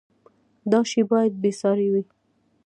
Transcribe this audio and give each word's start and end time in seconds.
دا 0.71 0.79
شی 0.89 1.01
باید 1.11 1.33
بې 1.41 1.51
ساری 1.61 1.87
وي. 1.93 2.03